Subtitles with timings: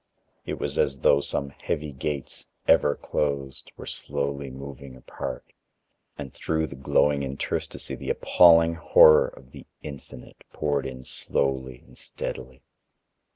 [0.47, 5.53] It was as though some heavy gates, ever closed, were slowly moving apart,
[6.17, 11.99] and through the growing interstice the appalling horror of the Infinite poured in slowly and
[11.99, 12.63] steadily.